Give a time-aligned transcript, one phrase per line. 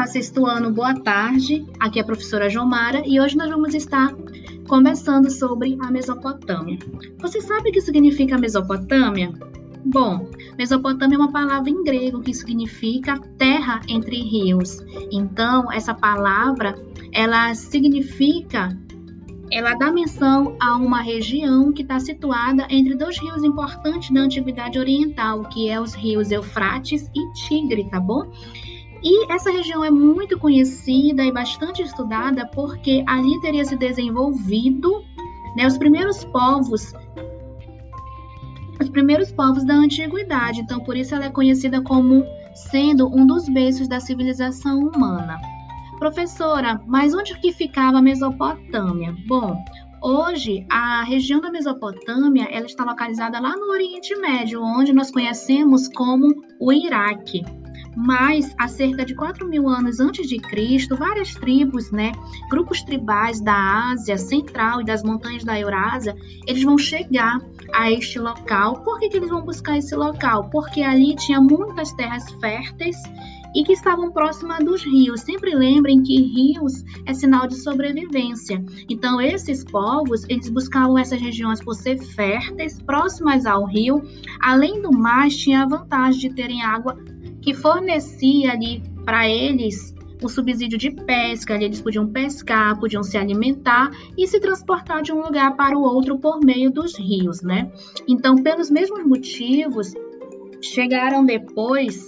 [0.00, 1.62] Olá, sexto ano, boa tarde.
[1.78, 4.10] Aqui é a professora Jomara e hoje nós vamos estar
[4.66, 6.78] conversando sobre a Mesopotâmia.
[7.18, 9.30] Você sabe o que significa Mesopotâmia?
[9.84, 10.26] Bom,
[10.56, 14.78] Mesopotâmia é uma palavra em grego que significa terra entre rios.
[15.12, 16.74] Então, essa palavra,
[17.12, 18.74] ela significa
[19.52, 24.78] ela dá menção a uma região que está situada entre dois rios importantes da Antiguidade
[24.78, 28.30] Oriental, que é os rios Eufrates e Tigre, tá bom?
[29.02, 35.02] E essa região é muito conhecida e bastante estudada porque ali teria se desenvolvido
[35.56, 36.92] né, os primeiros povos,
[38.80, 40.60] os primeiros povos da antiguidade.
[40.60, 42.24] Então, por isso ela é conhecida como
[42.54, 45.40] sendo um dos berços da civilização humana.
[45.98, 49.14] Professora, mas onde que ficava a Mesopotâmia?
[49.26, 49.56] Bom,
[50.02, 55.88] Hoje, a região da Mesopotâmia ela está localizada lá no Oriente Médio, onde nós conhecemos
[55.88, 57.44] como o Iraque.
[57.96, 62.12] Mas, há cerca de 4 mil anos antes de Cristo, várias tribos, né,
[62.48, 67.40] grupos tribais da Ásia Central e das montanhas da Eurásia, eles vão chegar
[67.72, 68.82] a este local.
[68.82, 70.48] Por que, que eles vão buscar esse local?
[70.50, 72.96] Porque ali tinha muitas terras férteis
[73.54, 75.20] e que estavam próximas dos rios.
[75.22, 78.64] Sempre lembrem que rios é sinal de sobrevivência.
[78.88, 84.02] Então, esses povos, eles buscavam essas regiões por ser férteis, próximas ao rio.
[84.40, 86.96] Além do mais, tinha a vantagem de terem água
[87.40, 93.16] que fornecia ali para eles o subsídio de pesca, ali eles podiam pescar, podiam se
[93.16, 97.70] alimentar e se transportar de um lugar para o outro por meio dos rios, né?
[98.06, 99.94] Então, pelos mesmos motivos,
[100.60, 102.06] chegaram depois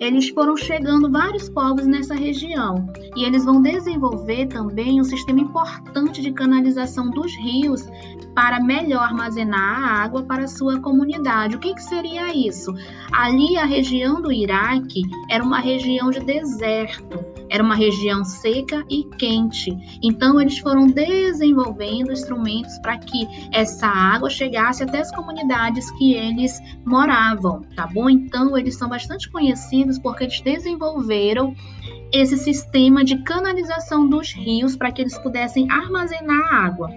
[0.00, 6.22] eles foram chegando vários povos nessa região e eles vão desenvolver também um sistema importante
[6.22, 7.86] de canalização dos rios
[8.34, 11.56] para melhor armazenar a água para a sua comunidade.
[11.56, 12.74] O que, que seria isso?
[13.12, 19.04] Ali, a região do Iraque era uma região de deserto, era uma região seca e
[19.18, 19.76] quente.
[20.02, 26.58] Então, eles foram desenvolvendo instrumentos para que essa água chegasse até as comunidades que eles
[26.86, 28.08] moravam, tá bom?
[28.08, 31.54] Então, eles são bastante conhecidos porque eles desenvolveram
[32.12, 36.90] esse sistema de canalização dos rios para que eles pudessem armazenar água.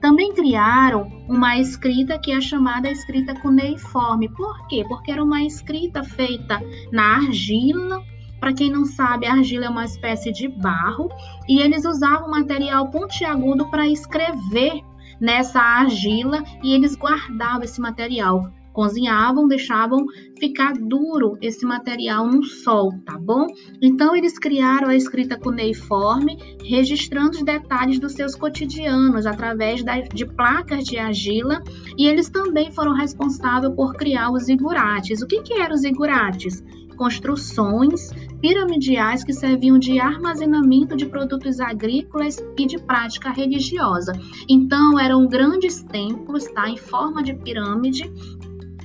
[0.00, 4.28] Também criaram uma escrita que é chamada escrita cuneiforme.
[4.28, 4.84] Por quê?
[4.88, 6.60] Porque era uma escrita feita
[6.92, 8.02] na argila.
[8.38, 11.10] Para quem não sabe, a argila é uma espécie de barro
[11.48, 14.80] e eles usavam material pontiagudo para escrever
[15.20, 18.48] nessa argila e eles guardavam esse material
[18.78, 20.06] cozinhavam, deixavam
[20.38, 23.44] ficar duro esse material no sol, tá bom?
[23.82, 29.82] Então eles criaram a escrita cuneiforme, registrando os detalhes dos seus cotidianos através
[30.14, 31.60] de placas de argila,
[31.96, 35.22] e eles também foram responsáveis por criar os igurates.
[35.22, 36.62] O que, que eram os igurates?
[36.98, 38.10] construções
[38.40, 44.12] piramidiais que serviam de armazenamento de produtos agrícolas e de prática religiosa.
[44.48, 48.12] Então, eram grandes templos, tá, em forma de pirâmide,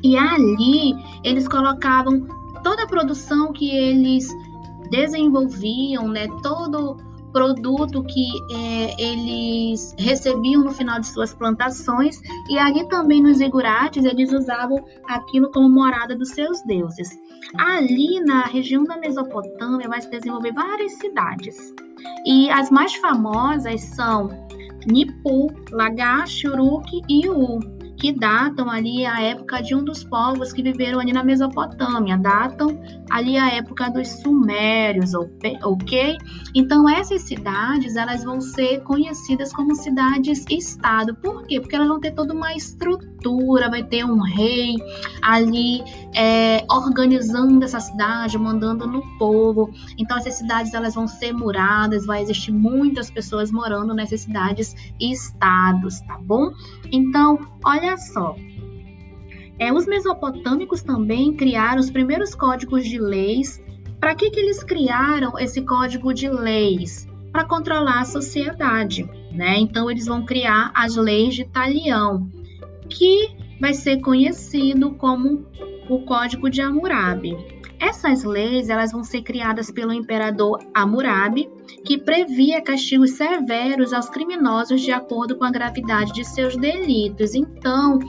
[0.04, 0.94] e ali
[1.24, 2.28] eles colocavam
[2.64, 4.28] toda a produção que eles
[4.90, 6.98] desenvolviam, né, todo
[7.32, 12.22] produto que é, eles recebiam no final de suas plantações.
[12.48, 14.78] E ali também nos igurates eles usavam
[15.08, 17.10] aquilo como morada dos seus deuses.
[17.58, 21.74] Ali na região da Mesopotâmia vai se desenvolver várias cidades.
[22.26, 24.30] E as mais famosas são
[24.86, 27.60] Nipu, Lagash, Uruk e U
[28.04, 32.78] que datam ali a época de um dos povos que viveram ali na Mesopotâmia, datam
[33.10, 36.18] ali a época dos sumérios, ok?
[36.54, 41.16] Então essas cidades elas vão ser conhecidas como cidades-estado.
[41.16, 41.62] Por quê?
[41.62, 43.13] Porque elas vão ter toda uma estrutura,
[43.70, 44.76] vai ter um rei
[45.22, 45.84] ali
[46.16, 49.72] é, organizando essa cidade, mandando no povo.
[49.98, 56.20] Então essas cidades elas vão ser muradas, vai existir muitas pessoas morando nessas cidades-estados, tá
[56.22, 56.52] bom?
[56.92, 58.36] Então olha só.
[59.60, 63.62] É, os mesopotâmicos também criaram os primeiros códigos de leis.
[64.00, 67.08] Para que, que eles criaram esse código de leis?
[67.32, 69.10] Para controlar a sociedade.
[69.32, 69.58] Né?
[69.58, 72.30] Então, eles vão criar as leis de Talião,
[72.94, 75.46] que vai ser conhecido como
[75.90, 77.36] o Código de Hammurabi.
[77.80, 81.50] Essas leis elas vão ser criadas pelo imperador Hammurabi,
[81.84, 87.36] que previa castigos severos aos criminosos de acordo com a gravidade de seus delitos.
[87.36, 88.00] Então,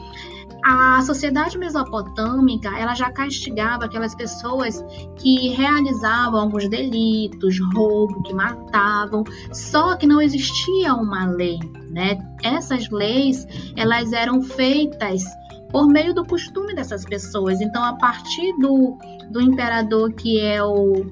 [0.64, 4.82] a sociedade mesopotâmica ela já castigava aquelas pessoas
[5.16, 9.22] que realizavam alguns delitos, roubo, que matavam,
[9.52, 11.58] só que não existia uma lei,
[11.90, 12.19] né?
[12.43, 13.46] Essas leis
[13.76, 15.22] elas eram feitas
[15.70, 17.60] por meio do costume dessas pessoas.
[17.60, 18.96] Então, a partir do,
[19.31, 21.05] do imperador que é o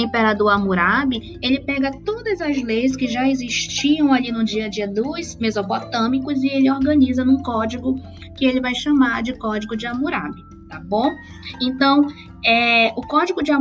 [0.00, 4.88] imperador Hammurabi, ele pega todas as leis que já existiam ali no dia a dia
[4.88, 7.94] dos mesopotâmicos e ele organiza num código
[8.36, 11.10] que ele vai chamar de Código de Hammurabi, tá bom?
[11.60, 12.06] Então,
[12.44, 13.52] é, o Código de,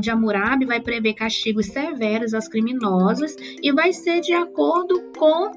[0.00, 5.52] de Hammurabi vai prever castigos severos aos criminosos e vai ser de acordo com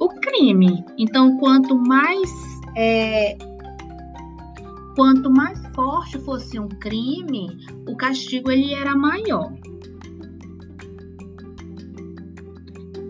[0.00, 0.84] o crime.
[0.98, 2.30] Então, quanto mais
[2.76, 3.36] é,
[4.96, 9.52] quanto mais forte fosse um crime, o castigo ele era maior.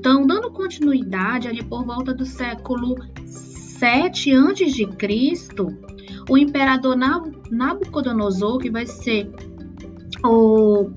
[0.05, 5.57] Então, dando continuidade ali por volta do século 7 a.C.,
[6.29, 6.95] o imperador
[7.51, 9.33] Nabucodonosor, que vai ser
[10.23, 10.91] o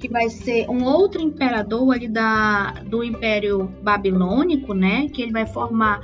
[0.00, 5.10] que vai ser um outro imperador ali da, do Império Babilônico, né?
[5.10, 6.00] Que ele vai formar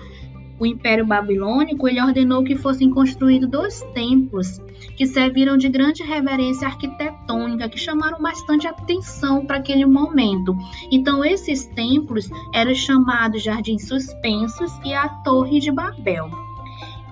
[0.58, 4.60] o Império Babilônico, ele ordenou que fossem construídos dois templos
[4.96, 10.56] que serviram de grande reverência arquitetônica, que chamaram bastante atenção para aquele momento.
[10.90, 16.28] Então, esses templos eram chamados Jardins Suspensos e a Torre de Babel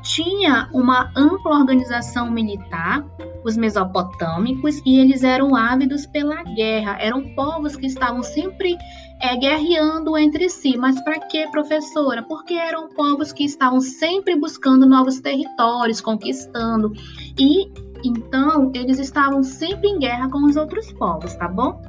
[0.07, 3.05] tinha uma ampla organização militar,
[3.45, 6.97] os mesopotâmicos, e eles eram ávidos pela guerra.
[7.01, 8.77] Eram povos que estavam sempre
[9.21, 10.77] é, guerreando entre si.
[10.77, 12.23] Mas para que, professora?
[12.23, 16.93] Porque eram povos que estavam sempre buscando novos territórios, conquistando.
[17.39, 17.71] E
[18.05, 21.81] então eles estavam sempre em guerra com os outros povos, tá bom?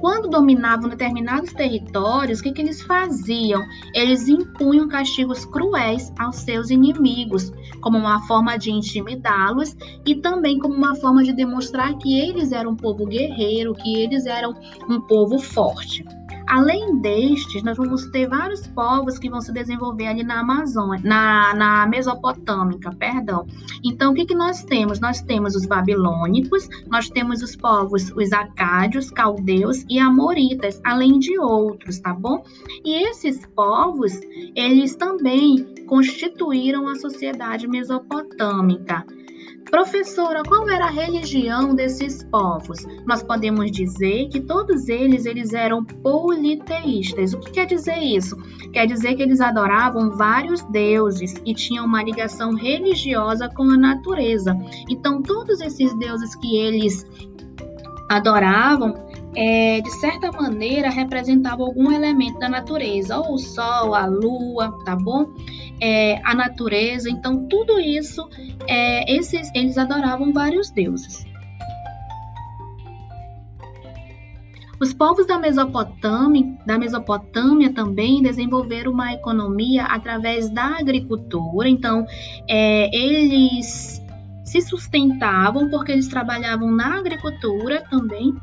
[0.00, 3.62] Quando dominavam determinados territórios, o que, que eles faziam?
[3.94, 10.74] Eles impunham castigos cruéis aos seus inimigos, como uma forma de intimidá-los e também como
[10.74, 14.54] uma forma de demonstrar que eles eram um povo guerreiro, que eles eram
[14.88, 16.04] um povo forte.
[16.46, 21.54] Além destes, nós vamos ter vários povos que vão se desenvolver ali na Amazônia, na,
[21.54, 23.46] na Mesopotâmica, perdão.
[23.84, 25.00] Então, o que, que nós temos?
[25.00, 31.36] Nós temos os babilônicos, nós temos os povos, os acádios, caldeus e amoritas, além de
[31.38, 32.44] outros, tá bom?
[32.84, 34.12] E esses povos,
[34.54, 39.04] eles também constituíram a sociedade mesopotâmica.
[39.70, 42.86] Professora, qual era a religião desses povos?
[43.04, 47.34] Nós podemos dizer que todos eles eles eram politeístas.
[47.34, 48.36] O que quer dizer isso?
[48.72, 54.56] Quer dizer que eles adoravam vários deuses e tinham uma ligação religiosa com a natureza.
[54.88, 57.04] Então, todos esses deuses que eles
[58.08, 58.94] adoravam,
[59.34, 64.94] é, de certa maneira, representavam algum elemento da natureza, ou o sol, a lua, tá
[64.94, 65.26] bom?
[65.80, 67.10] É, a natureza.
[67.10, 68.28] Então, tudo isso,
[68.66, 71.26] é, esses, eles adoravam vários deuses.
[74.78, 81.66] Os povos da Mesopotâmia, da Mesopotâmia também desenvolveram uma economia através da agricultura.
[81.66, 82.06] Então,
[82.46, 84.02] é, eles
[84.44, 88.34] se sustentavam porque eles trabalhavam na agricultura também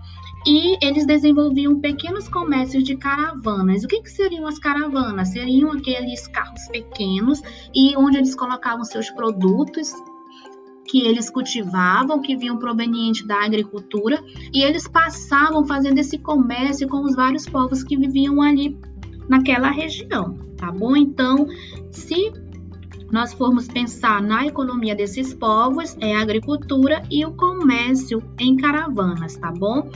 [0.46, 3.84] e eles desenvolviam pequenos comércios de caravanas.
[3.84, 5.30] O que, que, seriam as caravanas?
[5.30, 7.42] Seriam aqueles carros pequenos
[7.74, 9.94] e onde eles colocavam seus produtos
[10.86, 14.22] que eles cultivavam, que vinham proveniente da agricultura,
[14.54, 18.78] e eles passavam fazendo esse comércio com os vários povos que viviam ali
[19.30, 20.96] naquela região, tá bom?
[20.96, 21.48] Então,
[21.90, 22.32] se
[23.12, 29.38] nós formos pensar na economia desses povos, é a agricultura e o comércio em caravanas,
[29.38, 29.90] tá bom?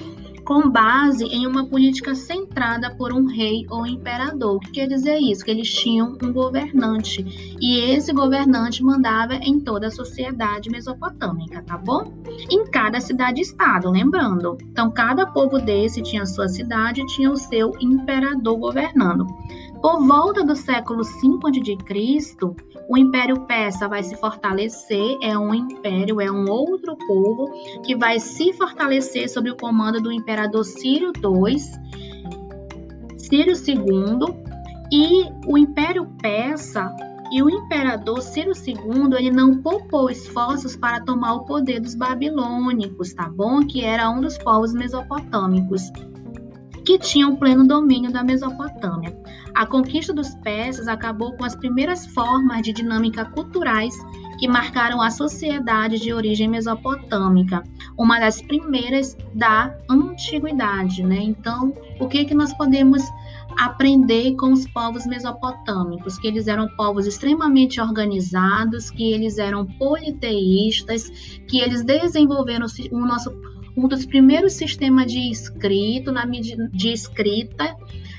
[0.48, 4.56] Com base em uma política centrada por um rei ou imperador.
[4.56, 5.44] O que quer dizer isso?
[5.44, 11.78] Que eles tinham um governante e esse governante mandava em toda a sociedade mesopotâmica, tá
[11.78, 12.14] bom?
[12.50, 14.58] Em cada cidade-estado, lembrando.
[14.72, 19.28] Então, cada povo desse tinha sua cidade e tinha o seu imperador governando.
[19.82, 21.12] Por volta do século V
[21.44, 22.36] a.C.,
[22.90, 27.52] o Império Persa vai se fortalecer, é um império, é um outro povo
[27.84, 31.58] que vai se fortalecer sob o comando do imperador Círio II,
[33.18, 34.36] Círio II,
[34.92, 36.96] e o Império Persa
[37.32, 43.14] e o imperador Ciro II, ele não poupou esforços para tomar o poder dos babilônicos,
[43.14, 43.66] tá bom?
[43.66, 45.92] Que era um dos povos mesopotâmicos
[46.86, 49.14] que tinham pleno domínio da Mesopotâmia.
[49.56, 53.94] A conquista dos persas acabou com as primeiras formas de dinâmica culturais
[54.38, 57.64] que marcaram a sociedade de origem mesopotâmica,
[57.98, 61.18] uma das primeiras da antiguidade, né?
[61.18, 63.02] Então, o que que nós podemos
[63.58, 71.10] aprender com os povos mesopotâmicos, que eles eram povos extremamente organizados, que eles eram politeístas,
[71.48, 73.32] que eles desenvolveram o nosso
[73.76, 77.76] um dos primeiros sistemas de escrito, na de escrita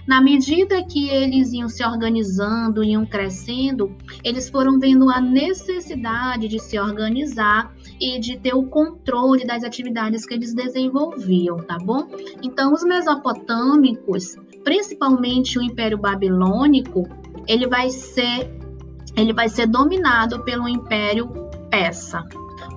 [0.09, 6.59] Na medida que eles iam se organizando, iam crescendo, eles foram vendo a necessidade de
[6.59, 12.09] se organizar e de ter o controle das atividades que eles desenvolviam, tá bom?
[12.43, 14.35] Então, os mesopotâmicos,
[14.65, 17.07] principalmente o Império Babilônico,
[17.47, 18.51] ele vai ser
[19.15, 21.29] ele vai ser dominado pelo Império
[21.69, 22.25] Persa.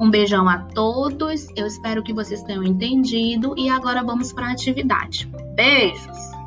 [0.01, 4.51] Um beijão a todos, eu espero que vocês tenham entendido e agora vamos para a
[4.51, 5.31] atividade.
[5.55, 6.40] Beijos!